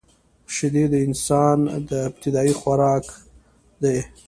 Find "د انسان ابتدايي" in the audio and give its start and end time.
0.89-2.53